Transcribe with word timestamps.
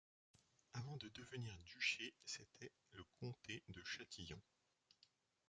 Avant 0.73 0.97
de 0.97 1.09
devenir 1.09 1.55
duché, 1.67 2.15
c'était 2.25 2.71
le 2.93 3.03
comté 3.19 3.61
de 3.69 3.83
Châtillon. 3.83 4.41